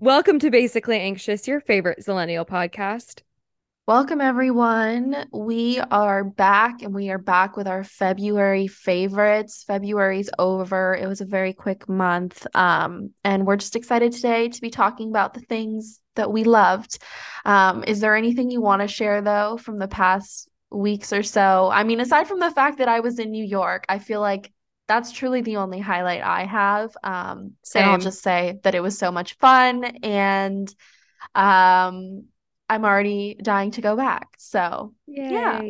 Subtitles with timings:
[0.00, 3.22] Welcome to Basically Anxious, your favorite Zillennial podcast.
[3.86, 5.26] Welcome, everyone.
[5.32, 9.64] We are back and we are back with our February favorites.
[9.66, 10.94] February's over.
[10.94, 12.46] It was a very quick month.
[12.54, 16.98] Um, and we're just excited today to be talking about the things that we loved.
[17.44, 21.70] Um, is there anything you want to share, though, from the past weeks or so?
[21.72, 24.52] I mean, aside from the fact that I was in New York, I feel like
[24.86, 26.96] that's truly the only highlight I have.
[27.02, 30.74] Um, and I'll just say that it was so much fun and
[31.34, 32.24] um,
[32.68, 34.28] I'm already dying to go back.
[34.38, 35.30] So, Yay.
[35.30, 35.62] yeah.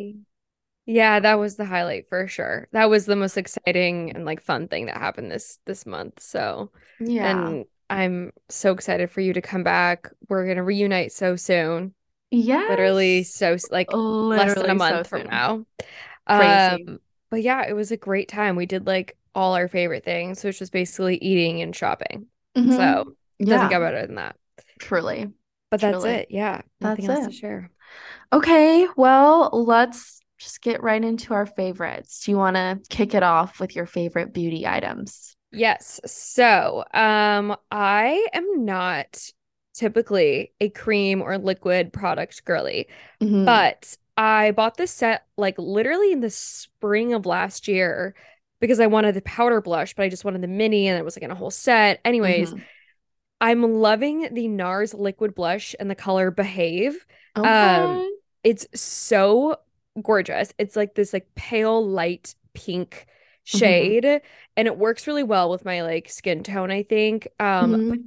[0.85, 2.67] Yeah, that was the highlight for sure.
[2.71, 6.19] That was the most exciting and like fun thing that happened this this month.
[6.19, 7.47] So, yeah.
[7.47, 10.09] And I'm so excited for you to come back.
[10.27, 11.93] We're going to reunite so soon.
[12.31, 12.67] Yeah.
[12.69, 15.65] Literally so like Literally less than a month so from now.
[16.27, 16.85] Crazy.
[16.87, 16.99] Um,
[17.31, 18.55] but yeah, it was a great time.
[18.55, 22.27] We did like all our favorite things, which was basically eating and shopping.
[22.55, 22.71] Mm-hmm.
[22.71, 23.55] So it yeah.
[23.55, 24.35] doesn't get better than that.
[24.79, 25.27] Truly.
[25.71, 26.11] But that's Truly.
[26.11, 26.27] it.
[26.29, 26.61] Yeah.
[26.81, 27.31] Nothing that's else it.
[27.31, 27.71] to share.
[28.31, 28.87] Okay.
[28.95, 32.23] Well, let's just get right into our favorites.
[32.23, 35.35] Do you want to kick it off with your favorite beauty items?
[35.51, 35.99] Yes.
[36.05, 39.31] So, um, I am not
[39.73, 42.87] typically a cream or liquid product girly,
[43.21, 43.45] mm-hmm.
[43.45, 48.15] but I bought this set like literally in the spring of last year
[48.59, 51.15] because I wanted the powder blush, but I just wanted the mini and it was
[51.15, 52.01] like in a whole set.
[52.03, 52.63] Anyways, mm-hmm.
[53.41, 57.05] I'm loving the NARS liquid blush and the color Behave.
[57.37, 57.47] Okay.
[57.47, 59.57] Um, it's so
[60.01, 60.53] gorgeous.
[60.57, 63.05] It's like this like pale light pink.
[63.43, 64.25] Shade mm-hmm.
[64.57, 67.27] and it works really well with my like skin tone, I think.
[67.39, 68.01] Um mm-hmm.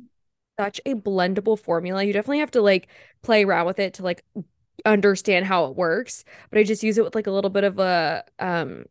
[0.59, 2.05] such a blendable formula.
[2.05, 2.89] You definitely have to like
[3.23, 4.25] play around with it to like
[4.85, 7.79] understand how it works, but I just use it with like a little bit of
[7.79, 8.85] a um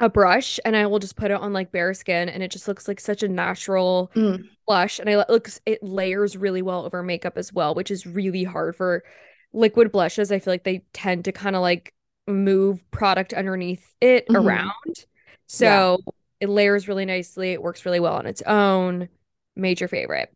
[0.00, 2.66] a brush and I will just put it on like bare skin and it just
[2.66, 4.44] looks like such a natural mm.
[4.66, 8.44] blush and I looks it layers really well over makeup as well, which is really
[8.44, 9.04] hard for
[9.52, 10.32] liquid blushes.
[10.32, 11.94] I feel like they tend to kind of like
[12.26, 14.46] move product underneath it mm-hmm.
[14.46, 15.06] around.
[15.46, 16.12] So yeah.
[16.40, 17.52] it layers really nicely.
[17.52, 19.08] It works really well on its own.
[19.56, 20.34] Major favorite.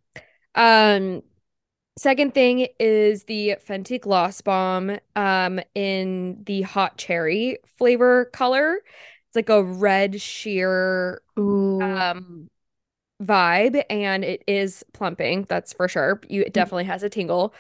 [0.54, 1.22] Um
[1.98, 8.80] second thing is the Fenty Gloss Bomb um in the hot cherry flavor color.
[9.28, 11.82] It's like a red sheer Ooh.
[11.82, 12.48] um
[13.22, 16.20] vibe and it is plumping, that's for sure.
[16.28, 16.52] You it mm.
[16.52, 17.54] definitely has a tingle.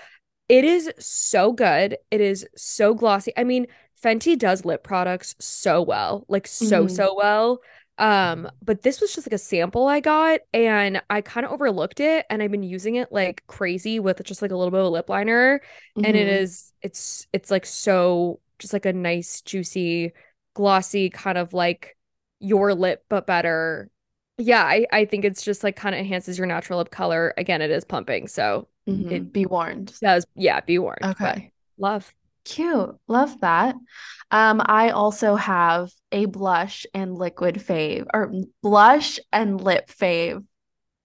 [0.48, 1.98] It is so good.
[2.10, 3.32] It is so glossy.
[3.36, 3.66] I mean,
[4.02, 6.94] Fenty does lip products so well, like so mm-hmm.
[6.94, 7.60] so well.
[7.98, 11.98] Um, but this was just like a sample I got and I kind of overlooked
[11.98, 14.92] it and I've been using it like crazy with just like a little bit of
[14.92, 15.60] lip liner
[15.96, 16.04] mm-hmm.
[16.04, 16.62] and it mm-hmm.
[16.80, 20.12] it's it's like so just like a nice juicy
[20.54, 21.96] glossy kind of like
[22.38, 23.90] your lip but better
[24.36, 27.60] yeah i i think it's just like kind of enhances your natural lip color again
[27.60, 29.10] it is pumping so mm-hmm.
[29.10, 32.14] it be warned does yeah be warned okay love
[32.48, 33.74] cute love that
[34.30, 38.32] um i also have a blush and liquid fave or
[38.62, 40.44] blush and lip fave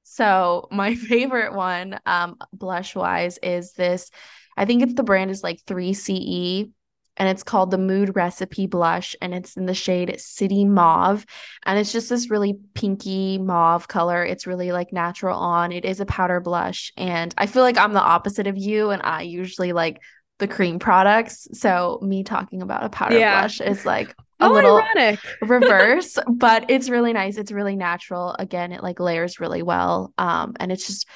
[0.04, 4.10] so my favorite one um blush wise is this
[4.56, 6.72] i think it's the brand is like 3ce
[7.18, 11.26] and it's called the Mood Recipe Blush and it's in the shade City Mauve
[11.66, 14.24] and it's just this really pinky mauve color.
[14.24, 15.72] It's really like natural on.
[15.72, 19.02] It is a powder blush and I feel like I'm the opposite of you and
[19.04, 20.02] I usually like
[20.40, 21.48] the cream products.
[21.54, 23.42] So me talking about a powder yeah.
[23.42, 25.20] blush is like a oh, little ironic.
[25.42, 27.38] reverse, but it's really nice.
[27.38, 28.36] It's really natural.
[28.38, 30.14] Again, it like layers really well.
[30.18, 31.08] Um and it's just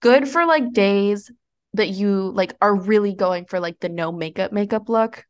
[0.00, 1.30] good for like days
[1.74, 5.24] that you like are really going for like the no makeup makeup look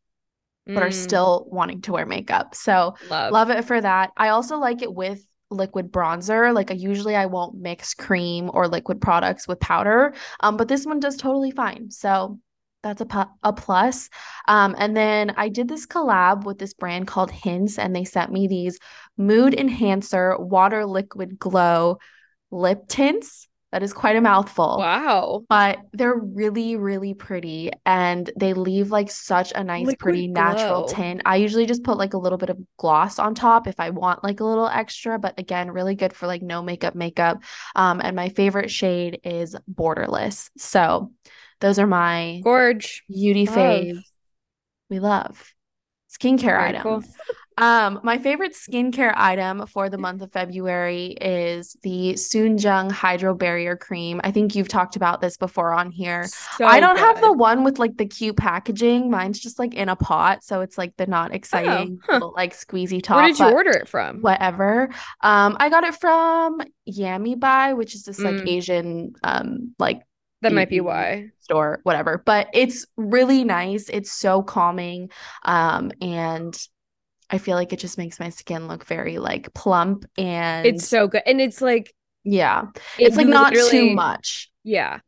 [0.67, 0.95] but are mm.
[0.95, 2.55] still wanting to wear makeup.
[2.55, 3.33] So love.
[3.33, 4.13] love it for that.
[4.17, 6.55] I also like it with liquid bronzer.
[6.55, 10.15] Like usually I won't mix cream or liquid products with powder.
[10.41, 11.91] Um, but this one does totally fine.
[11.91, 12.39] So
[12.85, 14.09] that's a, pu- a plus.
[14.47, 18.31] Um, and then I did this collab with this brand called hince, and they sent
[18.31, 18.79] me these
[19.17, 21.99] mood enhancer water liquid glow
[22.53, 23.49] lip tints.
[23.73, 24.77] That is quite a mouthful.
[24.79, 25.43] Wow.
[25.49, 30.43] But they're really, really pretty and they leave like such a nice, Liquid pretty glow.
[30.43, 31.23] natural tint.
[31.25, 34.23] I usually just put like a little bit of gloss on top if I want
[34.23, 37.43] like a little extra, but again, really good for like no makeup makeup.
[37.75, 40.51] Um, and my favorite shade is borderless.
[40.57, 41.11] So
[41.61, 43.57] those are my gorge beauty love.
[43.57, 44.03] faves.
[44.91, 45.55] We love
[46.15, 46.69] skincare love.
[46.69, 46.83] items.
[46.83, 47.05] Cool.
[47.57, 53.77] Um, my favorite skincare item for the month of February is the Soonjung Hydro Barrier
[53.77, 54.21] Cream.
[54.25, 56.27] I think you've talked about this before on here.
[56.57, 57.05] So I don't good.
[57.05, 59.09] have the one with like the cute packaging.
[59.09, 62.13] Mine's just like in a pot, so it's like the not exciting oh, huh.
[62.15, 63.19] little, like squeezy top.
[63.19, 64.21] Where did you order it from?
[64.21, 64.91] Whatever.
[65.21, 68.49] Um, I got it from Yamibuy, which is this like mm.
[68.49, 70.03] Asian um like
[70.45, 75.11] that might be why store whatever but it's really nice it's so calming
[75.45, 76.69] um and
[77.31, 81.09] I feel like it just makes my skin look very like plump and it's so
[81.09, 81.23] good.
[81.27, 81.93] And it's like
[82.25, 82.67] yeah.
[82.99, 84.51] It's like not too much.
[84.63, 85.01] Yeah.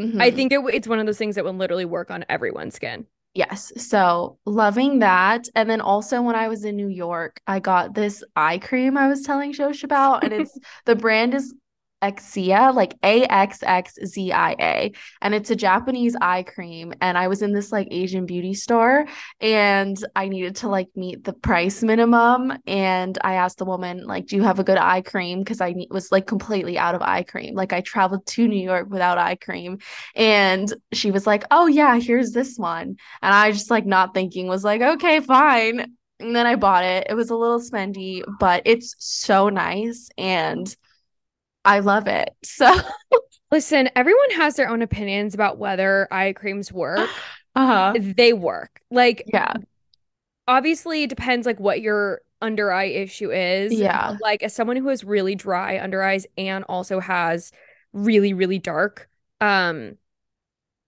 [0.00, 0.20] Mm-hmm.
[0.20, 3.06] I think it, it's one of those things that will literally work on everyone's skin.
[3.34, 3.72] Yes.
[3.76, 5.48] So loving that.
[5.54, 9.08] And then also when I was in New York, I got this eye cream I
[9.08, 10.24] was telling Shosh about.
[10.24, 11.54] And it's the brand is
[12.02, 14.92] Axxzia, like A X X Z I A.
[15.20, 16.92] And it's a Japanese eye cream.
[17.00, 19.06] And I was in this like Asian beauty store
[19.40, 22.52] and I needed to like meet the price minimum.
[22.66, 25.38] And I asked the woman, like, do you have a good eye cream?
[25.40, 27.54] Because I was like completely out of eye cream.
[27.54, 29.78] Like I traveled to New York without eye cream.
[30.14, 32.96] And she was like, oh, yeah, here's this one.
[33.22, 35.94] And I just like not thinking was like, okay, fine.
[36.20, 37.06] And then I bought it.
[37.10, 40.08] It was a little spendy, but it's so nice.
[40.16, 40.74] And
[41.64, 42.34] I love it.
[42.44, 42.74] So
[43.50, 47.08] listen, everyone has their own opinions about whether eye creams work.
[47.54, 47.92] Uh-huh.
[48.00, 48.80] They work.
[48.90, 49.52] Like yeah.
[50.48, 53.74] Obviously it depends like what your under eye issue is.
[53.74, 54.16] Yeah.
[54.22, 57.52] Like as someone who has really dry under eyes and also has
[57.92, 59.06] really, really dark
[59.42, 59.98] um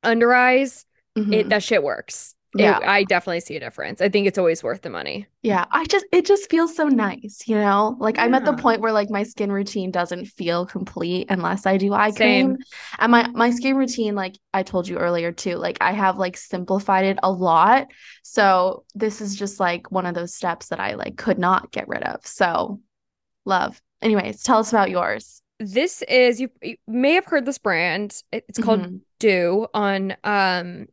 [0.03, 0.87] under eyes,
[1.19, 1.35] mm-hmm.
[1.35, 2.79] it that shit works yeah.
[2.83, 4.01] I definitely see a difference.
[4.01, 5.27] I think it's always worth the money.
[5.43, 7.97] Yeah i just it just feels so nice you know?
[8.01, 8.25] Like yeah.
[8.25, 11.93] i'm at the point where like my skin routine doesn't feel complete unless i Dieux
[11.93, 12.57] eye Same.
[12.57, 12.65] cream
[12.99, 16.37] and my my skin routine like i told you earlier too like i have like
[16.37, 17.89] simplified it a lot.
[18.23, 21.89] So this is just like one of those steps that i like could not get
[21.89, 22.27] rid of.
[22.27, 22.81] So
[23.45, 23.81] love.
[24.01, 25.43] Anyways tell us about yours.
[25.61, 28.23] This is you, you may have heard this brand.
[28.33, 28.97] It's called mm-hmm.
[29.19, 30.87] do on um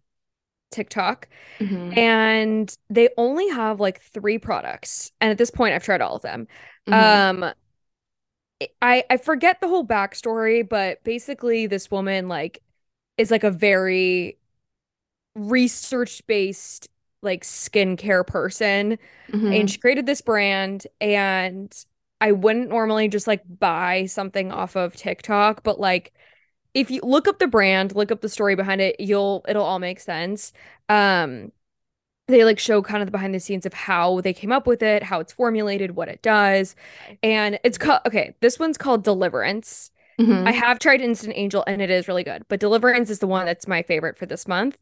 [0.71, 1.27] TikTok.
[1.59, 1.97] Mm-hmm.
[1.97, 5.11] And they only have like three products.
[5.21, 6.47] And at this point, I've tried all of them.
[6.87, 7.43] Mm-hmm.
[7.43, 7.53] Um,
[8.81, 12.61] I I forget the whole backstory, but basically, this woman like
[13.17, 14.37] is like a very
[15.35, 16.89] research based
[17.21, 18.97] like skincare person,
[19.31, 19.53] mm-hmm.
[19.53, 20.87] and she created this brand.
[20.99, 21.73] And
[22.19, 26.13] I wouldn't normally just like buy something off of TikTok, but like
[26.73, 29.79] if you look up the brand, look up the story behind it, you'll it'll all
[29.79, 30.53] make sense.
[30.89, 31.51] Um
[32.27, 34.81] they like show kind of the behind the scenes of how they came up with
[34.81, 36.75] it, how it's formulated, what it does.
[37.21, 39.91] And it's called okay, this one's called Deliverance.
[40.19, 40.47] Mm-hmm.
[40.47, 43.45] I have tried Instant Angel and it is really good, but Deliverance is the one
[43.45, 44.77] that's my favorite for this month.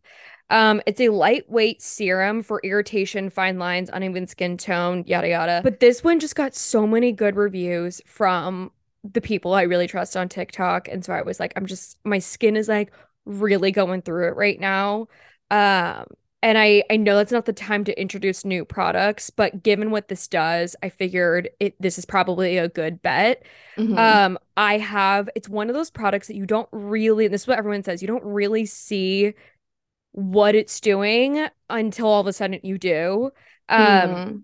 [0.50, 5.62] Um, it's a lightweight serum for irritation, fine lines, uneven skin tone, yada yada.
[5.64, 8.72] But this one just got so many good reviews from
[9.04, 10.88] the people I really trust on TikTok.
[10.88, 12.92] And so I was like, I'm just my skin is like
[13.25, 15.07] really going through it right now.
[15.51, 16.06] Um,
[16.42, 20.07] and I I know that's not the time to introduce new products, but given what
[20.07, 23.44] this does, I figured it this is probably a good bet.
[23.78, 23.98] Mm-hmm.
[23.98, 27.57] Um, I have it's one of those products that you don't really this is what
[27.57, 29.34] everyone says, you don't really see
[30.12, 33.31] what it's doing until all of a sudden you do.
[33.68, 34.38] Um mm-hmm.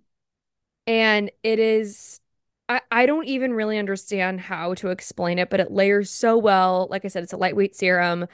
[0.87, 2.19] and it is
[2.67, 6.87] I, I don't even really understand how to explain it, but it layers so well.
[6.89, 8.27] Like I said, it's a lightweight serum.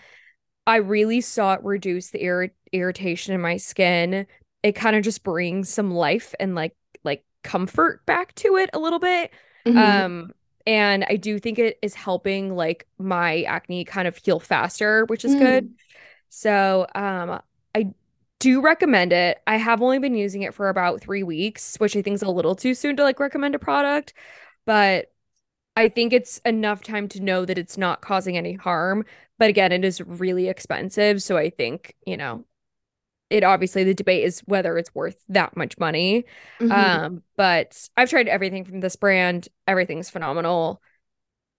[0.66, 4.28] I really saw it reduce the ir- irritation in my skin.
[4.64, 8.80] It kind of just brings some life and like like comfort back to it a
[8.80, 9.32] little bit.
[9.66, 9.78] Mm-hmm.
[9.78, 10.32] Um
[10.68, 15.26] and I do think it is helping like my acne kind of heal faster, which
[15.26, 15.40] is mm.
[15.40, 15.74] good.
[16.30, 17.42] So um
[18.42, 19.40] do recommend it.
[19.46, 22.30] I have only been using it for about three weeks, which I think is a
[22.30, 24.14] little too soon to like recommend a product,
[24.66, 25.14] but
[25.76, 29.06] I think it's enough time to know that it's not causing any harm.
[29.38, 31.22] But again, it is really expensive.
[31.22, 32.46] So I think, you know,
[33.30, 36.26] it obviously the debate is whether it's worth that much money.
[36.60, 36.72] Mm-hmm.
[36.72, 40.82] Um, but I've tried everything from this brand, everything's phenomenal.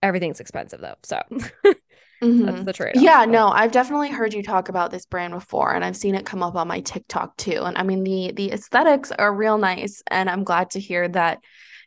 [0.03, 0.97] Everything's expensive though.
[1.05, 1.23] So
[2.23, 2.47] Mm-hmm.
[2.47, 2.95] That's the trade.
[2.97, 6.25] Yeah, no, I've definitely heard you talk about this brand before and I've seen it
[6.25, 7.63] come up on my TikTok too.
[7.63, 11.41] And I mean the the aesthetics are real nice and I'm glad to hear that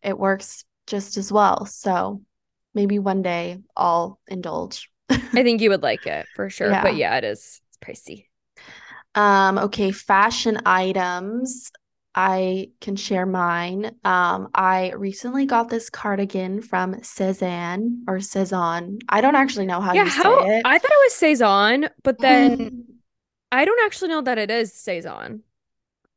[0.03, 1.65] it works just as well.
[1.65, 2.21] So
[2.73, 4.89] maybe one day I'll indulge.
[5.09, 6.69] I think you would like it for sure.
[6.69, 6.83] Yeah.
[6.83, 8.25] But yeah, it is it's pricey.
[9.15, 11.71] Um okay, fashion items.
[12.15, 13.91] I can share mine.
[14.05, 19.01] Um, I recently got this cardigan from Sézane or Sézane.
[19.10, 20.62] I don't actually know how yeah, you how, say it.
[20.65, 22.86] I thought it was Sézane, but then
[23.51, 25.41] I don't actually know that it is Sézane.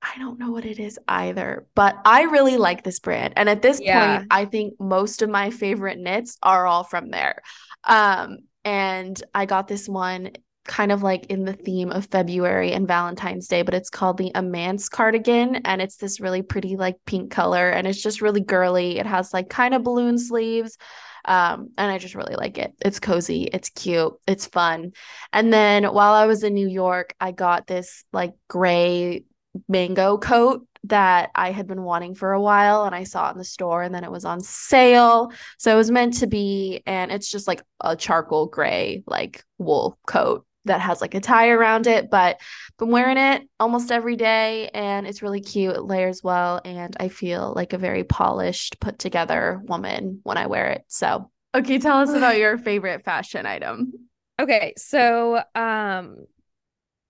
[0.01, 3.35] I don't know what it is either, but I really like this brand.
[3.37, 4.19] And at this yeah.
[4.19, 7.43] point, I think most of my favorite knits are all from there.
[7.83, 10.31] Um, and I got this one
[10.69, 14.31] kind of like in the theme of February and Valentine's Day, but it's called the
[14.35, 15.57] Amance cardigan.
[15.65, 17.71] And it's this really pretty, like pink color.
[17.71, 18.99] And it's just really girly.
[18.99, 20.79] It has like kind of balloon sleeves.
[21.25, 22.73] Um, and I just really like it.
[22.81, 24.93] It's cozy, it's cute, it's fun.
[25.33, 29.25] And then while I was in New York, I got this like gray
[29.69, 33.39] mango coat that I had been wanting for a while and I saw it in
[33.39, 35.31] the store and then it was on sale.
[35.59, 39.99] So it was meant to be and it's just like a charcoal gray like wool
[40.07, 42.41] coat that has like a tie around it, but
[42.79, 45.77] been wearing it almost every day and it's really cute.
[45.77, 50.47] It layers well and I feel like a very polished, put together woman when I
[50.47, 50.85] wear it.
[50.89, 53.93] So, okay, tell us about your favorite fashion item.
[54.41, 56.25] Okay, so um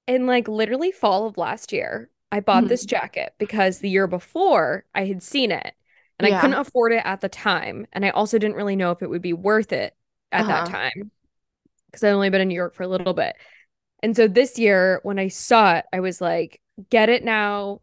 [0.06, 2.68] in like literally fall of last year, I bought mm-hmm.
[2.68, 5.74] this jacket because the year before I had seen it
[6.18, 6.38] and yeah.
[6.38, 7.86] I couldn't afford it at the time.
[7.92, 9.94] And I also didn't really know if it would be worth it
[10.32, 10.64] at uh-huh.
[10.64, 11.10] that time
[11.90, 13.36] because I've only been in New York for a little bit.
[14.02, 17.80] And so this year, when I saw it, I was like, get it now,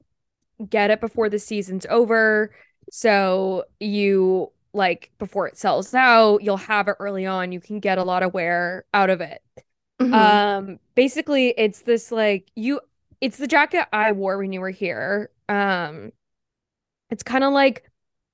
[0.70, 2.56] get it before the season's over.
[2.92, 7.52] So you like before it sells out, you'll have it early on.
[7.52, 9.42] You can get a lot of wear out of it.
[10.00, 10.14] Mm-hmm.
[10.14, 12.80] Um, basically, it's this like you
[13.22, 15.30] it's the jacket I wore when you were here.
[15.48, 16.12] Um,
[17.10, 17.90] it's kind of like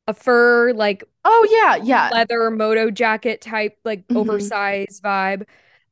[0.08, 4.18] a fur, like oh yeah, yeah, leather moto jacket type, like mm-hmm.
[4.18, 5.46] oversized vibe.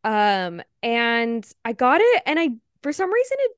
[0.04, 2.50] Um, and I got it, and I
[2.82, 3.52] for some reason it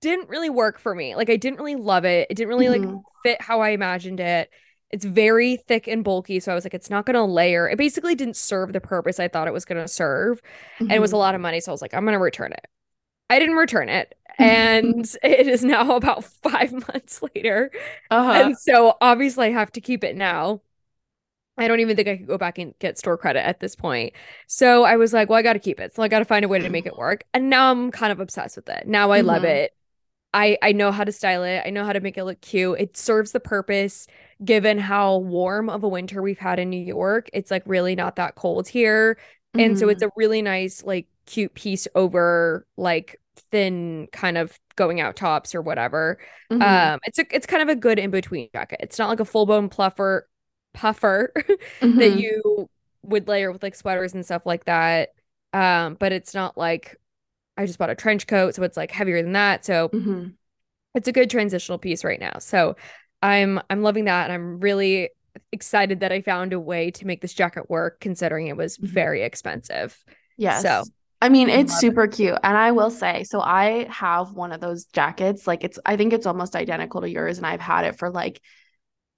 [0.00, 1.14] didn't really work for me.
[1.14, 2.28] Like I didn't really love it.
[2.30, 2.94] It didn't really mm-hmm.
[2.94, 4.50] like fit how I imagined it.
[4.90, 7.68] It's very thick and bulky, so I was like, it's not gonna layer.
[7.68, 10.84] It basically didn't serve the purpose I thought it was gonna serve, mm-hmm.
[10.84, 11.20] and it was a mm-hmm.
[11.20, 11.60] lot of money.
[11.60, 12.66] So I was like, I'm gonna return it.
[13.28, 17.70] I didn't return it and it is now about five months later.
[18.10, 18.30] Uh-huh.
[18.30, 20.62] And so obviously I have to keep it now.
[21.58, 24.14] I don't even think I could go back and get store credit at this point.
[24.46, 25.94] So I was like, well, I got to keep it.
[25.94, 27.24] So I got to find a way to make it work.
[27.34, 28.86] And now I'm kind of obsessed with it.
[28.86, 29.28] Now I mm-hmm.
[29.28, 29.72] love it.
[30.32, 31.62] I I know how to style it.
[31.66, 32.80] I know how to make it look cute.
[32.80, 34.06] It serves the purpose
[34.44, 37.28] given how warm of a winter we've had in New York.
[37.32, 39.18] It's like really not that cold here.
[39.54, 39.60] Mm-hmm.
[39.60, 40.08] And so it's mm-hmm.
[40.08, 43.19] a really nice like cute piece over like
[43.50, 46.18] thin kind of going out tops or whatever.
[46.50, 46.62] Mm-hmm.
[46.62, 48.80] Um, it's a it's kind of a good in between jacket.
[48.82, 50.22] It's not like a full blown pluffer
[50.74, 51.98] puffer mm-hmm.
[51.98, 52.68] that you
[53.02, 55.10] would layer with like sweaters and stuff like that.
[55.52, 56.96] Um, but it's not like
[57.56, 59.64] I just bought a trench coat, so it's like heavier than that.
[59.64, 60.28] So mm-hmm.
[60.94, 62.38] it's a good transitional piece right now.
[62.38, 62.76] So
[63.22, 65.10] I'm I'm loving that, and I'm really
[65.52, 68.86] excited that I found a way to make this jacket work, considering it was mm-hmm.
[68.86, 70.02] very expensive.
[70.36, 70.62] Yes.
[70.62, 70.84] So
[71.22, 72.12] I mean, it's super it.
[72.12, 72.38] cute.
[72.42, 75.46] And I will say, so I have one of those jackets.
[75.46, 78.40] Like it's I think it's almost identical to yours and I've had it for like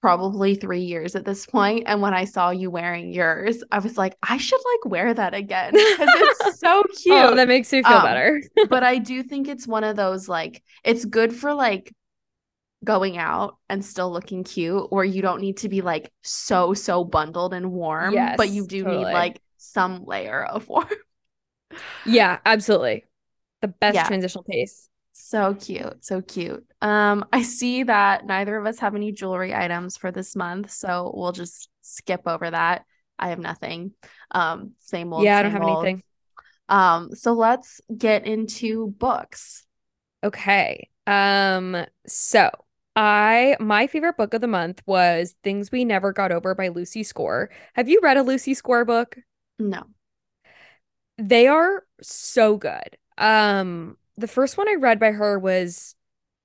[0.01, 3.97] probably 3 years at this point and when I saw you wearing yours, I was
[3.97, 7.15] like, I should like wear that again cuz it's so cute.
[7.15, 8.43] Oh, that makes me feel um, better.
[8.69, 11.95] but I do think it's one of those like it's good for like
[12.85, 17.05] going out and still looking cute or you don't need to be like so so
[17.05, 19.05] bundled and warm, yes, but you do totally.
[19.05, 20.93] need like some layer of warmth.
[22.07, 23.05] Yeah, absolutely.
[23.61, 24.07] The best yeah.
[24.07, 24.89] transitional piece.
[25.13, 26.05] So cute.
[26.05, 26.65] So cute.
[26.81, 31.13] Um, I see that neither of us have any jewelry items for this month, so
[31.15, 32.85] we'll just skip over that.
[33.19, 33.93] I have nothing.
[34.31, 35.25] Um, same old.
[35.25, 35.85] Yeah, I don't have old.
[35.85, 36.03] anything.
[36.69, 39.67] Um, so let's get into books.
[40.25, 40.89] Okay.
[41.07, 42.51] Um, so
[42.97, 47.03] I my favorite book of the month was Things We Never Got Over by Lucy
[47.03, 47.51] Score.
[47.75, 49.17] Have you read a Lucy Score book?
[49.59, 49.85] No.
[51.23, 52.97] They are so good.
[53.17, 55.95] Um, the first one I read by her was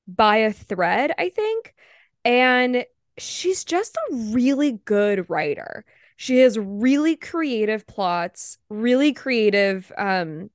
[0.07, 1.73] By a Thread, I think.
[2.23, 2.85] And
[3.17, 5.83] she's just a really good writer.
[6.17, 10.51] She has really creative plots, really creative um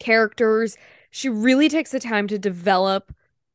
[0.00, 0.76] characters.
[1.10, 3.12] She really takes the time to develop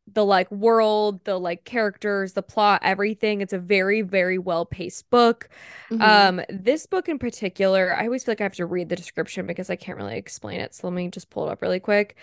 [0.07, 3.41] the like world, the like characters, the plot, everything.
[3.41, 5.49] It's a very, very well paced book.
[5.89, 6.01] Mm-hmm.
[6.01, 9.47] Um, this book in particular, I always feel like I have to read the description
[9.47, 10.75] because I can't really explain it.
[10.75, 12.15] So let me just pull it up really quick.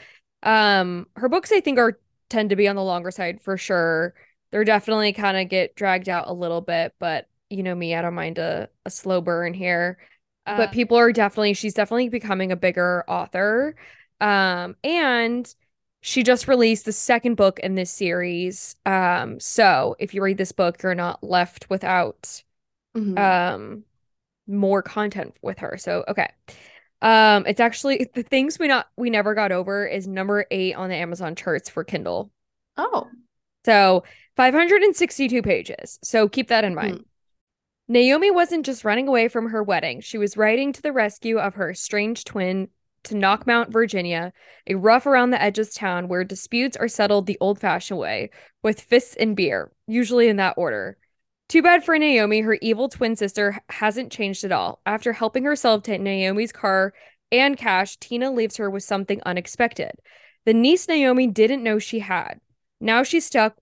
[0.42, 1.98] Um, her books I think are
[2.28, 4.14] tend to be on the longer side for sure.
[4.50, 8.02] They're definitely kind of get dragged out a little bit, but you know me, I
[8.02, 9.98] don't mind a, a slow burn here.
[10.46, 13.76] Uh, but people are definitely she's definitely becoming a bigger author.
[14.20, 15.52] Um, and
[16.02, 18.74] she just released the second book in this series.
[18.84, 22.42] Um, so if you read this book, you're not left without
[22.94, 23.16] mm-hmm.
[23.16, 23.84] um
[24.48, 25.78] more content with her.
[25.78, 26.28] So okay.
[27.00, 30.90] Um, it's actually the things we not we never got over is number eight on
[30.90, 32.32] the Amazon charts for Kindle.
[32.76, 33.08] Oh,
[33.64, 34.02] So
[34.36, 36.00] 562 pages.
[36.02, 36.98] So keep that in mind.
[36.98, 37.04] Mm.
[37.88, 41.54] Naomi wasn't just running away from her wedding, she was riding to the rescue of
[41.54, 42.68] her estranged twin
[43.04, 44.32] to Knockemout, Virginia,
[44.66, 48.30] a rough around the edges town where disputes are settled the old fashioned way,
[48.62, 50.96] with fists and beer, usually in that order.
[51.48, 54.80] Too bad for Naomi, her evil twin sister hasn't changed at all.
[54.86, 56.94] After helping herself to Naomi's car
[57.30, 59.92] and cash, Tina leaves her with something unexpected.
[60.44, 62.40] The niece Naomi didn't know she had.
[62.80, 63.56] Now she's stuck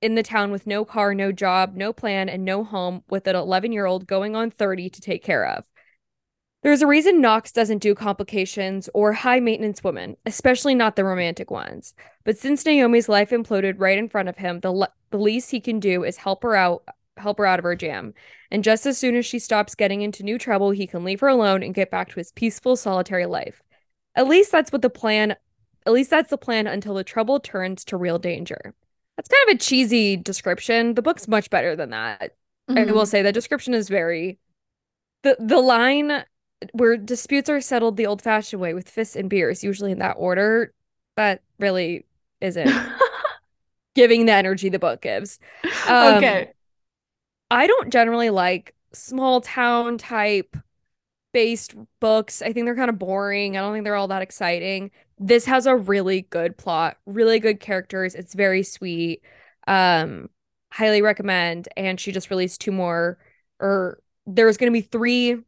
[0.00, 3.36] in the town with no car, no job, no plan, and no home with an
[3.36, 5.64] 11 year old going on 30 to take care of.
[6.62, 11.50] There's a reason Knox doesn't do complications or high maintenance women, especially not the romantic
[11.50, 11.94] ones.
[12.24, 15.60] But since Naomi's life imploded right in front of him, the, le- the least he
[15.60, 16.82] can do is help her out
[17.16, 18.14] help her out of her jam.
[18.50, 21.26] And just as soon as she stops getting into new trouble, he can leave her
[21.26, 23.60] alone and get back to his peaceful solitary life.
[24.14, 25.34] At least that's what the plan
[25.86, 28.74] at least that's the plan until the trouble turns to real danger.
[29.16, 30.94] That's kind of a cheesy description.
[30.94, 32.36] The book's much better than that.
[32.68, 32.90] Mm-hmm.
[32.90, 34.38] I will say the description is very
[35.22, 36.24] the the line
[36.72, 40.16] where disputes are settled the old fashioned way with fists and beers, usually in that
[40.18, 40.72] order,
[41.16, 42.06] that really
[42.40, 42.70] isn't
[43.94, 45.38] giving the energy the book gives.
[45.86, 46.52] Um, okay.
[47.50, 50.56] I don't generally like small town type
[51.32, 52.42] based books.
[52.42, 53.56] I think they're kind of boring.
[53.56, 54.90] I don't think they're all that exciting.
[55.18, 58.14] This has a really good plot, really good characters.
[58.14, 59.22] It's very sweet.
[59.66, 60.30] Um
[60.70, 63.18] highly recommend and she just released two more
[63.58, 65.38] or there's going to be three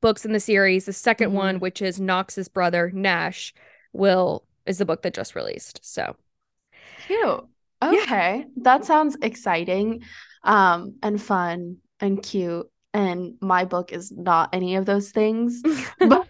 [0.00, 0.86] books in the series.
[0.86, 1.32] The 2nd mm-hmm.
[1.32, 3.54] one, which is Knox's brother Nash,
[3.92, 5.80] will is the book that just released.
[5.82, 6.16] So
[7.06, 7.44] cute.
[7.82, 8.38] Okay.
[8.38, 8.44] Yeah.
[8.62, 10.02] That sounds exciting
[10.42, 15.62] um and fun and cute and my book is not any of those things.
[15.98, 16.28] but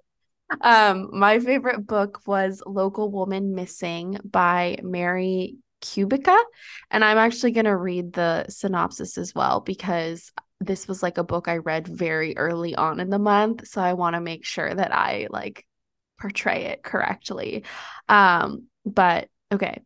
[0.60, 6.42] um my favorite book was Local Woman Missing by Mary Kubica
[6.90, 11.24] and I'm actually going to read the synopsis as well because this was like a
[11.24, 13.68] book I read very early on in the month.
[13.68, 15.64] So I want to make sure that I like
[16.18, 17.64] portray it correctly.
[18.08, 19.82] Um, but okay.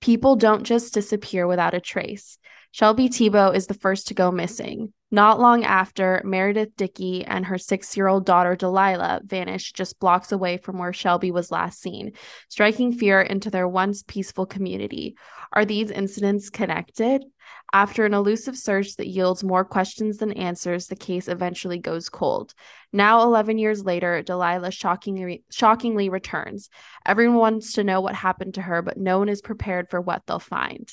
[0.00, 2.38] People don't just disappear without a trace.
[2.72, 4.92] Shelby Tebow is the first to go missing.
[5.10, 10.32] Not long after, Meredith Dickey and her six year old daughter Delilah vanished just blocks
[10.32, 12.12] away from where Shelby was last seen,
[12.48, 15.16] striking fear into their once peaceful community.
[15.52, 17.24] Are these incidents connected?
[17.72, 22.52] After an elusive search that yields more questions than answers, the case eventually goes cold.
[22.92, 26.68] Now, 11 years later, Delilah shockingly, shockingly returns.
[27.06, 30.22] Everyone wants to know what happened to her, but no one is prepared for what
[30.26, 30.92] they'll find.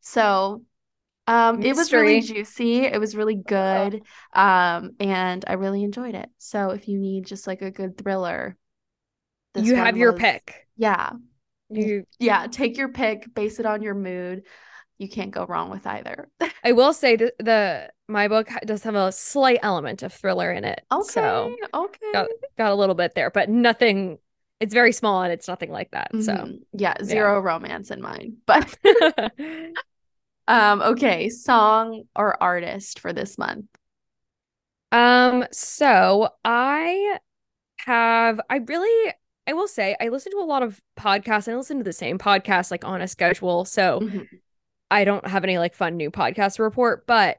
[0.00, 0.62] So
[1.26, 2.84] um, it was really juicy.
[2.84, 4.02] It was really good.
[4.32, 6.30] Um, and I really enjoyed it.
[6.38, 8.56] So if you need just like a good thriller,
[9.54, 10.66] you have was, your pick.
[10.76, 11.12] Yeah.
[11.68, 14.44] You yeah, take your pick, base it on your mood.
[14.98, 16.28] You can't go wrong with either.
[16.64, 20.64] I will say that the my book does have a slight element of thriller in
[20.64, 20.82] it.
[20.90, 21.08] Okay.
[21.08, 22.12] So okay.
[22.12, 24.18] Got, got a little bit there, but nothing
[24.58, 26.10] it's very small and it's nothing like that.
[26.12, 26.56] So mm-hmm.
[26.72, 27.52] yeah, zero yeah.
[27.52, 28.36] romance in mine.
[28.46, 28.74] But
[30.48, 33.66] um okay, song or artist for this month.
[34.92, 37.18] Um so I
[37.78, 39.12] have I really
[39.46, 41.52] I will say I listen to a lot of podcasts.
[41.52, 43.64] I listen to the same podcast like on a schedule.
[43.66, 44.22] So mm-hmm.
[44.90, 47.38] I don't have any like fun new podcast to report, but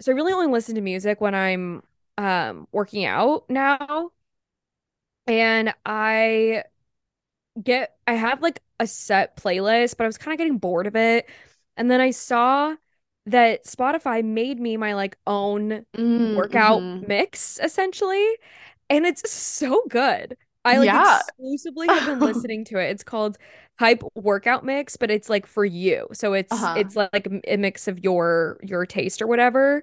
[0.00, 1.82] so I really only listen to music when I'm
[2.18, 4.10] um working out now
[5.26, 6.64] and I
[7.62, 10.96] get I have like a set playlist, but I was kind of getting bored of
[10.96, 11.28] it.
[11.76, 12.76] And then I saw
[13.26, 17.06] that Spotify made me my like own mm, workout mm-hmm.
[17.06, 18.26] mix essentially,
[18.90, 20.36] and it's so good.
[20.64, 21.20] I like yeah.
[21.20, 22.90] exclusively have been listening to it.
[22.90, 23.38] It's called
[23.78, 26.06] Hype Workout Mix, but it's like for you.
[26.12, 26.74] So it's uh-huh.
[26.78, 29.82] it's like a mix of your your taste or whatever.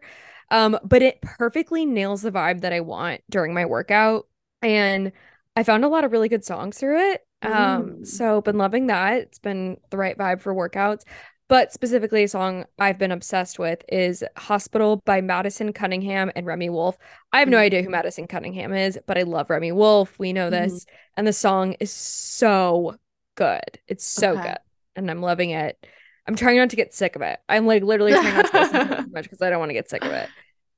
[0.51, 4.27] Um, but it perfectly nails the vibe that I want during my workout.
[4.61, 5.11] And
[5.55, 7.21] I found a lot of really good songs through it.
[7.41, 9.21] Um, so been loving that.
[9.21, 11.03] It's been the right vibe for workouts.
[11.49, 16.69] But specifically, a song I've been obsessed with is Hospital by Madison Cunningham and Remi
[16.69, 16.95] Wolf.
[17.33, 17.63] I have no mm-hmm.
[17.63, 20.17] idea who Madison Cunningham is, but I love Remi Wolf.
[20.19, 20.85] We know this.
[20.85, 20.95] Mm-hmm.
[21.17, 22.97] And the song is so
[23.33, 23.79] good.
[23.87, 24.43] It's so okay.
[24.43, 24.57] good.
[24.95, 25.83] And I'm loving it.
[26.27, 27.39] I'm trying not to get sick of it.
[27.49, 29.71] I'm like literally trying not to listen to it too much because I don't want
[29.71, 30.29] to get sick of it.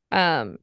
[0.10, 0.57] Um,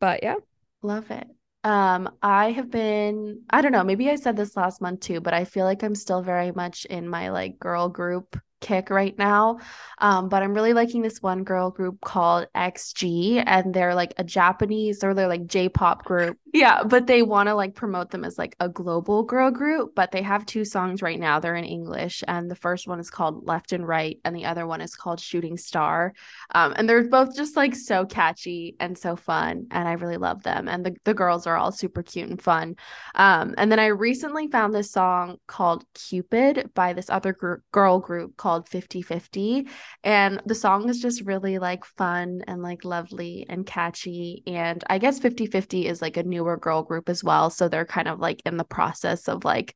[0.00, 0.36] but yeah.
[0.80, 1.26] Love it.
[1.64, 5.34] Um, I have been, I don't know, maybe I said this last month too, but
[5.34, 9.58] I feel like I'm still very much in my like girl group kick right now.
[9.98, 14.24] Um, but I'm really liking this one girl group called XG, and they're like a
[14.24, 16.38] Japanese or they're like J-pop group.
[16.54, 19.94] yeah, but they want to like promote them as like a global girl group.
[19.94, 21.40] But they have two songs right now.
[21.40, 24.66] They're in English, and the first one is called Left and Right, and the other
[24.66, 26.12] one is called Shooting Star.
[26.54, 30.42] Um, and they're both just like so catchy and so fun, and I really love
[30.42, 30.68] them.
[30.68, 32.76] And the the girls are all super cute and fun.
[33.14, 37.98] Um, and then I recently found this song called Cupid by this other gr- girl
[37.98, 39.68] group called 50/50,
[40.04, 44.42] and the song is just really like fun and like lovely and catchy.
[44.46, 47.50] And I guess 50/50 is like a newer girl group as well.
[47.50, 49.74] So they're kind of like in the process of like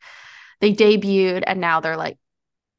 [0.61, 2.19] they debuted and now they're like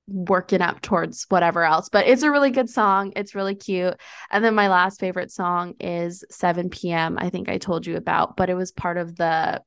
[0.07, 1.89] working up towards whatever else.
[1.89, 3.13] But it's a really good song.
[3.15, 3.95] It's really cute.
[4.31, 7.17] And then my last favorite song is 7 p.m.
[7.19, 9.61] I think I told you about, but it was part of the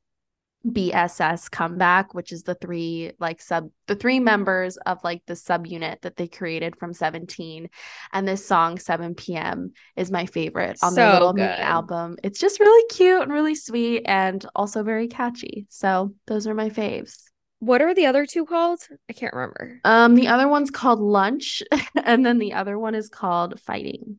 [0.66, 6.01] BSS comeback, which is the three like sub the three members of like the subunit
[6.03, 7.68] that they created from 17.
[8.12, 9.73] And this song 7 p.m.
[9.97, 12.16] is my favorite on so their little album.
[12.23, 15.66] It's just really cute and really sweet and also very catchy.
[15.68, 17.25] So those are my faves.
[17.61, 18.81] What are the other two called?
[19.09, 19.81] I can't remember.
[19.85, 21.62] Um the other one's called Lunch
[22.05, 24.18] and then the other one is called Fighting.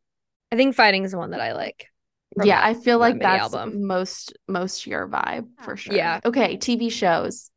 [0.51, 1.87] I think Fighting is the one that I like
[2.43, 3.85] yeah, I feel like that's album.
[3.85, 5.95] most most your vibe for sure.
[5.95, 6.19] Yeah.
[6.23, 7.49] Okay, TV shows.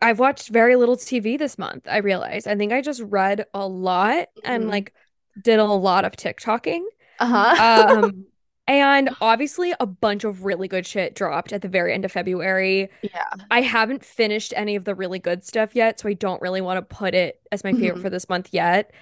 [0.00, 1.86] I've watched very little TV this month.
[1.88, 2.46] I realize.
[2.46, 4.70] I think I just read a lot and mm-hmm.
[4.70, 4.94] like
[5.42, 6.82] did a lot of TikToking.
[7.20, 8.02] Uh-huh.
[8.04, 8.26] um
[8.68, 12.90] and obviously a bunch of really good shit dropped at the very end of February.
[13.02, 13.24] Yeah.
[13.50, 16.76] I haven't finished any of the really good stuff yet, so I don't really want
[16.76, 18.02] to put it as my favorite mm-hmm.
[18.02, 18.92] for this month yet.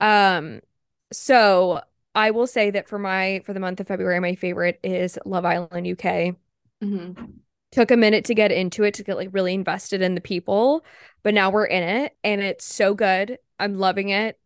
[0.00, 0.60] Um
[1.12, 1.82] so
[2.16, 5.44] I will say that for my for the month of February, my favorite is Love
[5.44, 6.34] Island UK.
[6.82, 7.24] Mm-hmm.
[7.72, 10.82] Took a minute to get into it to get like really invested in the people,
[11.22, 13.38] but now we're in it and it's so good.
[13.60, 14.38] I'm loving it.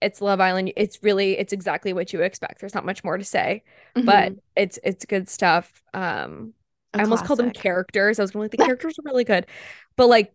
[0.00, 0.72] It's Love Island.
[0.76, 2.60] It's really it's exactly what you expect.
[2.60, 3.64] There's not much more to say,
[3.96, 4.06] mm-hmm.
[4.06, 5.82] but it's it's good stuff.
[5.92, 6.54] Um,
[6.94, 8.20] a I almost called them characters.
[8.20, 9.46] I was going like the characters are really good,
[9.96, 10.32] but like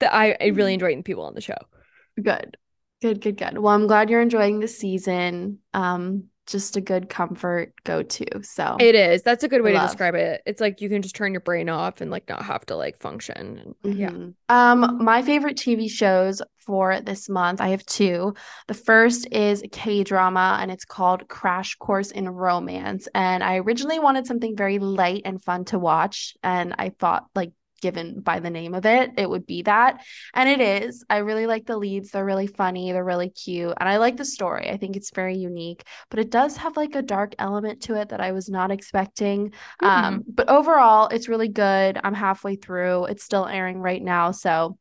[0.00, 0.74] the I I really mm-hmm.
[0.74, 1.56] enjoyed the people on the show.
[2.22, 2.58] Good.
[3.04, 3.58] Good, good, good.
[3.58, 5.58] Well, I'm glad you're enjoying the season.
[5.74, 8.42] Um, just a good comfort go to.
[8.42, 9.22] So it is.
[9.22, 9.82] That's a good way Love.
[9.82, 10.40] to describe it.
[10.46, 12.98] It's like you can just turn your brain off and like not have to like
[13.00, 13.74] function.
[13.84, 14.00] Mm-hmm.
[14.00, 14.28] Yeah.
[14.48, 18.32] Um, my favorite TV shows for this month, I have two.
[18.68, 23.06] The first is K drama and it's called Crash Course in Romance.
[23.14, 26.38] And I originally wanted something very light and fun to watch.
[26.42, 27.52] And I thought like
[27.84, 30.02] given by the name of it, it would be that.
[30.32, 31.04] And it is.
[31.10, 32.10] I really like the leads.
[32.10, 32.90] They're really funny.
[32.90, 33.74] They're really cute.
[33.78, 34.70] And I like the story.
[34.70, 38.08] I think it's very unique, but it does have like a dark element to it
[38.08, 39.50] that I was not expecting.
[39.50, 39.86] Mm-hmm.
[39.86, 42.00] Um, but overall, it's really good.
[42.02, 43.04] I'm halfway through.
[43.04, 44.30] It's still airing right now.
[44.30, 44.78] So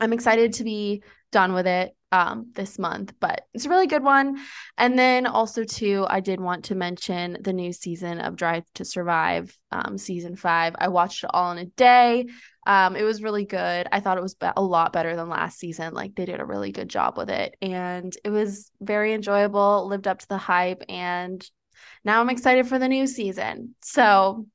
[0.00, 4.04] I'm excited to be done with it um this month but it's a really good
[4.04, 4.38] one.
[4.78, 8.84] And then also too i did want to mention the new season of drive to
[8.84, 10.74] survive um season five.
[10.78, 12.26] I watched it all in a day.
[12.66, 13.88] Um it was really good.
[13.90, 15.94] I thought it was a lot better than last season.
[15.94, 17.56] Like they did a really good job with it.
[17.60, 21.44] And it was very enjoyable lived up to the hype and
[22.04, 23.74] now i'm excited for the new season.
[23.82, 24.46] So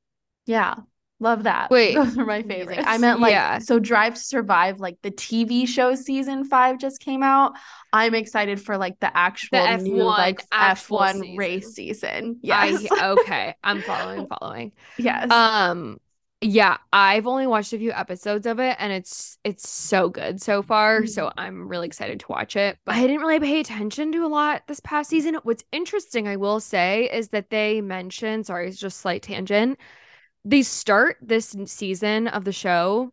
[0.46, 0.76] yeah
[1.20, 1.70] Love that.
[1.70, 2.84] Wait, those are my favorites.
[2.86, 3.58] I meant like yeah.
[3.58, 7.54] so Drive to Survive, like the TV show season five just came out.
[7.92, 11.36] I'm excited for like the actual the F1, new like F one season.
[11.36, 12.38] race season.
[12.42, 12.86] Yes.
[12.90, 14.26] I, okay, I'm following.
[14.40, 14.72] Following.
[14.96, 15.30] yes.
[15.30, 15.98] Um.
[16.40, 20.62] Yeah, I've only watched a few episodes of it, and it's it's so good so
[20.62, 21.00] far.
[21.00, 21.08] Mm-hmm.
[21.08, 22.78] So I'm really excited to watch it.
[22.84, 25.36] But I didn't really pay attention to a lot this past season.
[25.42, 28.46] What's interesting, I will say, is that they mentioned.
[28.46, 29.80] Sorry, it's just slight tangent
[30.48, 33.12] they start this season of the show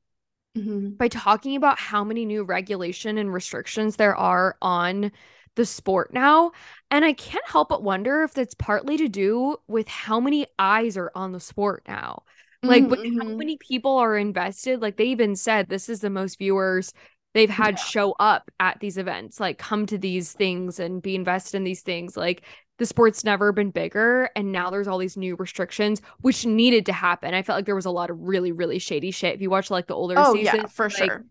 [0.57, 0.91] mm-hmm.
[0.91, 5.11] by talking about how many new regulation and restrictions there are on
[5.55, 6.53] the sport now.
[6.89, 10.95] And I can't help but wonder if that's partly to do with how many eyes
[10.95, 12.23] are on the sport now.
[12.63, 13.19] Like, mm-hmm.
[13.19, 14.81] how many people are invested?
[14.81, 16.93] Like, they even said this is the most viewers
[17.33, 17.83] they've had yeah.
[17.83, 21.81] show up at these events, like, come to these things and be invested in these
[21.81, 22.15] things.
[22.15, 22.43] Like,
[22.77, 26.93] the sport's never been bigger and now there's all these new restrictions which needed to
[26.93, 27.33] happen.
[27.33, 29.35] I felt like there was a lot of really really shady shit.
[29.35, 31.25] If you watch like the older oh, seasons yeah, for like, sure.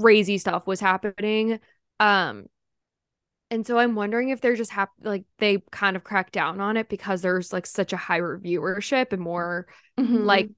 [0.00, 1.60] crazy stuff was happening.
[2.00, 2.46] Um
[3.50, 6.78] and so i'm wondering if they're just hap- like they kind of cracked down on
[6.78, 9.66] it because there's like such a higher viewership and more
[9.98, 10.24] mm-hmm.
[10.24, 10.48] like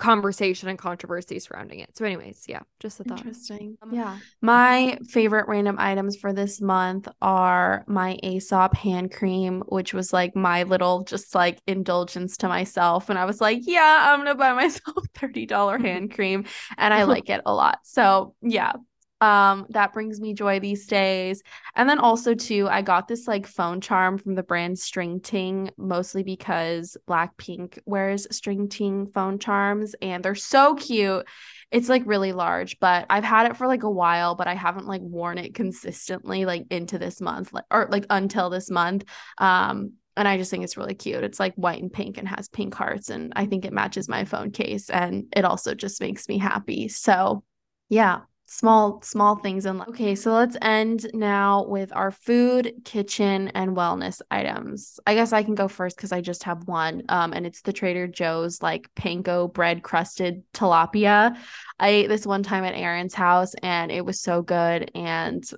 [0.00, 1.96] conversation and controversy surrounding it.
[1.96, 3.18] So, anyways, yeah, just a thought.
[3.18, 3.76] Interesting.
[3.82, 4.18] Um, yeah.
[4.40, 10.34] My favorite random items for this month are my Aesop hand cream, which was like
[10.34, 13.10] my little just like indulgence to myself.
[13.10, 16.46] And I was like, yeah, I'm gonna buy myself $30 hand cream.
[16.76, 17.80] And I like it a lot.
[17.84, 18.72] So yeah.
[19.20, 21.42] Um, that brings me joy these days.
[21.74, 25.70] And then also too, I got this like phone charm from the brand String Ting,
[25.76, 31.26] mostly because Blackpink wears String Ting phone charms and they're so cute.
[31.70, 34.86] It's like really large, but I've had it for like a while, but I haven't
[34.86, 39.04] like worn it consistently like into this month, or like until this month.
[39.38, 41.22] Um, and I just think it's really cute.
[41.22, 44.24] It's like white and pink and has pink hearts, and I think it matches my
[44.24, 46.88] phone case, and it also just makes me happy.
[46.88, 47.44] So,
[47.88, 49.88] yeah, small small things in life.
[49.90, 54.98] Okay, so let's end now with our food, kitchen, and wellness items.
[55.06, 57.02] I guess I can go first because I just have one.
[57.08, 61.36] Um, and it's the Trader Joe's like panko bread crusted tilapia.
[61.78, 64.90] I ate this one time at Aaron's house and it was so good.
[64.96, 65.48] And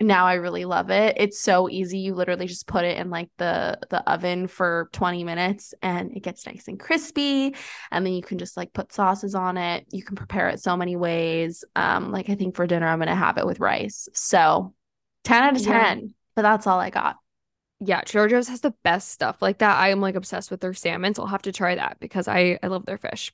[0.00, 1.16] now I really love it.
[1.18, 1.98] It's so easy.
[1.98, 6.22] You literally just put it in like the the oven for 20 minutes and it
[6.22, 7.54] gets nice and crispy
[7.90, 9.86] and then you can just like put sauces on it.
[9.90, 11.64] You can prepare it so many ways.
[11.76, 14.08] Um like I think for dinner I'm going to have it with rice.
[14.14, 14.74] So
[15.24, 15.72] 10 out of 10.
[15.72, 16.06] Yeah.
[16.34, 17.16] But that's all I got.
[17.80, 19.78] Yeah, Joe's has the best stuff like that.
[19.78, 22.58] I am like obsessed with their salmon, so I'll have to try that because I
[22.62, 23.32] I love their fish.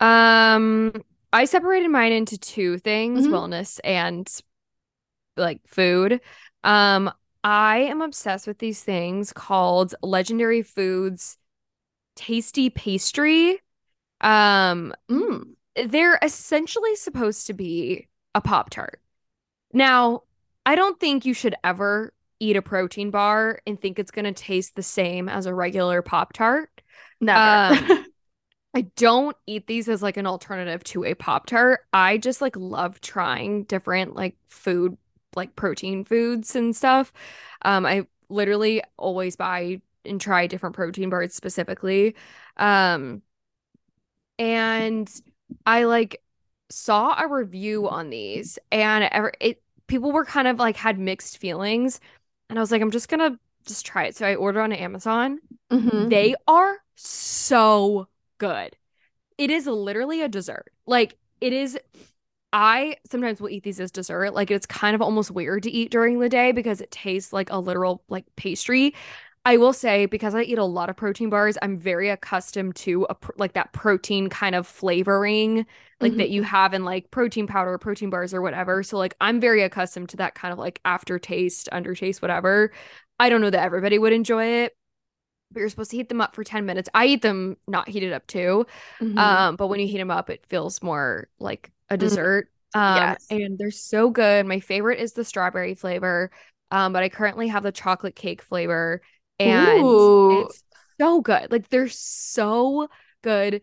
[0.00, 0.92] Um
[1.32, 3.34] I separated mine into two things, mm-hmm.
[3.34, 4.28] wellness and
[5.36, 6.20] like food.
[6.64, 7.10] Um,
[7.44, 11.38] I am obsessed with these things called Legendary Foods
[12.16, 13.60] Tasty Pastry.
[14.20, 15.44] Um, mm.
[15.86, 19.00] they're essentially supposed to be a Pop Tart.
[19.72, 20.22] Now,
[20.64, 24.32] I don't think you should ever eat a protein bar and think it's going to
[24.32, 26.82] taste the same as a regular Pop Tart.
[27.20, 27.92] Never.
[27.92, 28.06] Um,
[28.74, 31.80] I don't eat these as like an alternative to a Pop Tart.
[31.92, 34.98] I just like love trying different like food
[35.36, 37.12] like protein foods and stuff.
[37.62, 42.14] Um, I literally always buy and try different protein bars specifically.
[42.56, 43.22] Um,
[44.38, 45.10] and
[45.64, 46.22] I like
[46.68, 51.38] saw a review on these and ever it people were kind of like had mixed
[51.38, 52.00] feelings
[52.50, 54.16] and I was like I'm just going to just try it.
[54.16, 55.40] So I ordered on Amazon.
[55.70, 56.08] Mm-hmm.
[56.08, 58.76] They are so good.
[59.38, 60.70] It is literally a dessert.
[60.86, 61.78] Like it is
[62.52, 64.32] I sometimes will eat these as dessert.
[64.32, 67.50] Like it's kind of almost weird to eat during the day because it tastes like
[67.50, 68.94] a literal like pastry.
[69.44, 73.06] I will say because I eat a lot of protein bars, I'm very accustomed to
[73.08, 75.66] a like that protein kind of flavoring
[76.00, 76.18] like mm-hmm.
[76.18, 78.82] that you have in like protein powder or protein bars or whatever.
[78.82, 82.72] So like I'm very accustomed to that kind of like aftertaste, undertaste, whatever.
[83.20, 84.76] I don't know that everybody would enjoy it.
[85.52, 86.88] But you're supposed to heat them up for 10 minutes.
[86.92, 88.66] I eat them not heated up too.
[89.00, 89.16] Mm-hmm.
[89.16, 92.00] Um, but when you heat them up, it feels more like a mm-hmm.
[92.00, 92.48] dessert.
[92.74, 92.80] Mm.
[92.80, 93.26] Um, yes.
[93.30, 94.44] and they're so good.
[94.46, 96.30] My favorite is the strawberry flavor.
[96.70, 99.00] Um, but I currently have the chocolate cake flavor,
[99.38, 100.42] and Ooh.
[100.42, 100.64] it's
[101.00, 101.50] so good.
[101.52, 102.88] Like they're so
[103.22, 103.62] good.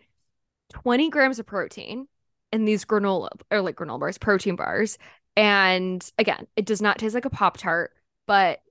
[0.72, 2.08] 20 grams of protein
[2.52, 4.98] in these granola or like granola bars, protein bars.
[5.36, 7.92] And again, it does not taste like a Pop Tart,
[8.28, 8.62] but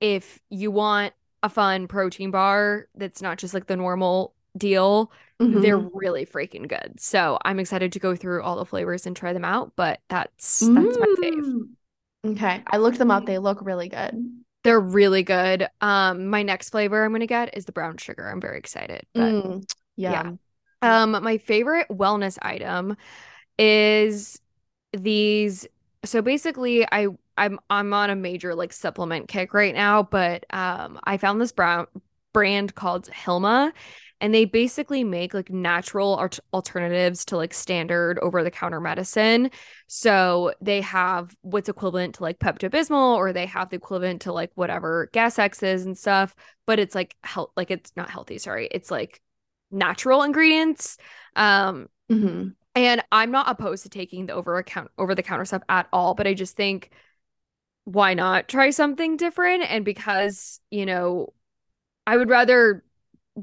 [0.00, 5.10] if you want a fun protein bar that's not just like the normal deal,
[5.42, 5.60] Mm-hmm.
[5.60, 7.00] They're really freaking good.
[7.00, 9.72] So I'm excited to go through all the flavors and try them out.
[9.76, 11.00] But that's that's mm.
[11.00, 11.44] my fave.
[11.44, 12.32] Mm.
[12.32, 12.62] Okay.
[12.66, 13.26] I looked them up.
[13.26, 14.14] They look really good.
[14.62, 15.66] They're really good.
[15.80, 18.28] Um, my next flavor I'm gonna get is the brown sugar.
[18.28, 19.04] I'm very excited.
[19.12, 19.64] But mm,
[19.96, 20.30] yeah.
[20.82, 21.02] yeah.
[21.02, 22.96] Um, my favorite wellness item
[23.58, 24.40] is
[24.92, 25.66] these.
[26.04, 31.00] So basically, I I'm I'm on a major like supplement kick right now, but um,
[31.02, 31.86] I found this brown
[32.32, 33.72] brand called Hilma
[34.22, 39.50] and they basically make like natural art- alternatives to like standard over the counter medicine.
[39.88, 44.32] So they have what's equivalent to like Pepto Bismol, or they have the equivalent to
[44.32, 48.38] like whatever Gas X is and stuff, but it's like health, like it's not healthy.
[48.38, 49.20] Sorry, it's like
[49.72, 50.98] natural ingredients.
[51.34, 52.50] Um, mm-hmm.
[52.76, 56.14] and I'm not opposed to taking the over account over the counter stuff at all,
[56.14, 56.90] but I just think
[57.84, 59.64] why not try something different?
[59.64, 61.32] And because you know,
[62.06, 62.84] I would rather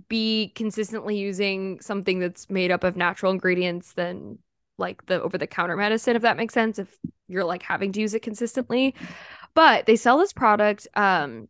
[0.08, 4.38] be consistently using something that's made up of natural ingredients than
[4.78, 6.96] like the over the counter medicine if that makes sense if
[7.28, 8.94] you're like having to use it consistently
[9.56, 11.48] but they sell this product um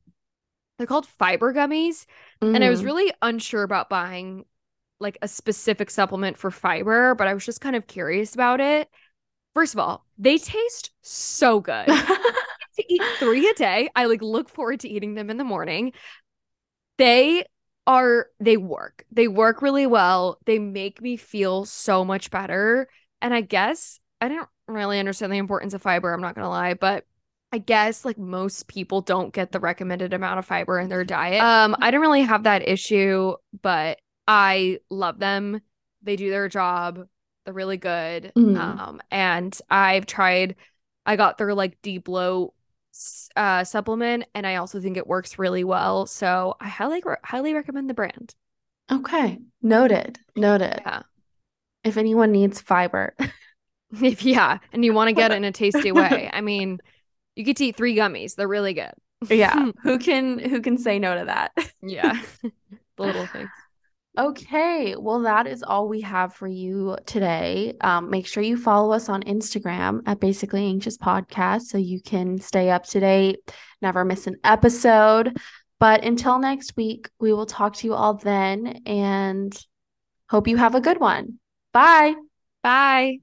[0.78, 2.06] they're called fiber gummies
[2.42, 2.56] mm.
[2.56, 2.86] and i was mm.
[2.86, 4.46] really unsure about buying
[5.00, 8.90] like a specific supplement for fiber but i was just kind of curious about it
[9.54, 11.86] first of all they taste so good
[12.76, 15.92] to eat three a day i like look forward to eating them in the morning
[16.98, 17.46] they
[17.90, 19.04] are they work.
[19.12, 20.38] They work really well.
[20.46, 22.88] They make me feel so much better.
[23.20, 26.50] And I guess I don't really understand the importance of fiber, I'm not going to
[26.50, 27.06] lie, but
[27.52, 31.42] I guess like most people don't get the recommended amount of fiber in their diet.
[31.42, 35.60] Um I don't really have that issue, but I love them.
[36.04, 37.08] They do their job.
[37.44, 38.34] They're really good.
[38.38, 38.56] Mm.
[38.56, 40.58] Um and I've tried
[41.08, 42.54] I got their like deep bloat
[43.36, 46.06] uh, supplement, and I also think it works really well.
[46.06, 48.36] So I highly highly recommend the brand.
[48.92, 50.80] Okay, noted, noted.
[50.86, 51.04] Yeah.
[51.84, 53.16] If anyone needs fiber,
[54.02, 56.80] if yeah, and you want to get it in a tasty way, I mean,
[57.36, 58.36] you get to eat three gummies.
[58.36, 58.94] They're really good.
[59.30, 61.52] yeah, who can who can say no to that?
[61.82, 62.52] yeah, the
[63.04, 63.50] little things.
[64.20, 67.74] Okay, well, that is all we have for you today.
[67.80, 72.38] Um, make sure you follow us on Instagram at Basically Anxious Podcast so you can
[72.38, 73.40] stay up to date,
[73.82, 75.38] never miss an episode.
[75.80, 79.58] But until next week, we will talk to you all then and
[80.30, 81.40] hope you have a good one.
[81.72, 82.16] Bye.
[82.62, 83.20] Bye.